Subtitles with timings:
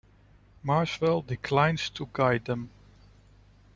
[0.65, 2.71] Marswell declines to guide them.